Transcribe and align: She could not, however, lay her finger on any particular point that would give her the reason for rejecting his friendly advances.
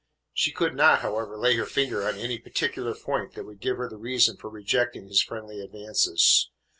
She 0.33 0.51
could 0.51 0.73
not, 0.75 1.01
however, 1.01 1.37
lay 1.37 1.55
her 1.57 1.65
finger 1.67 2.07
on 2.07 2.15
any 2.17 2.39
particular 2.39 2.95
point 2.95 3.35
that 3.35 3.43
would 3.45 3.59
give 3.59 3.77
her 3.77 3.87
the 3.87 3.97
reason 3.97 4.35
for 4.35 4.49
rejecting 4.49 5.05
his 5.07 5.21
friendly 5.21 5.61
advances. 5.61 6.49